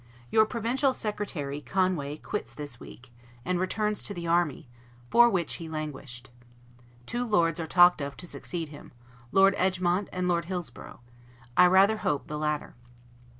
[0.31, 3.11] Your provincial secretary, Conway, quits this week,
[3.45, 4.67] and returns to the army,
[5.11, 6.31] for which he languished.
[7.05, 8.93] Two Lords are talked of to succeed him;
[9.31, 11.01] Lord Egmont and Lord Hillsborough:
[11.55, 12.73] I rather hope the latter.